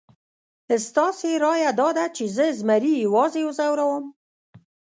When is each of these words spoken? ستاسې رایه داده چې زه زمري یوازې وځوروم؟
ستاسې 0.87 1.29
رایه 1.45 1.71
داده 1.79 2.05
چې 2.15 2.23
زه 2.35 2.45
زمري 2.59 2.93
یوازې 3.05 3.41
وځوروم؟ 3.45 4.05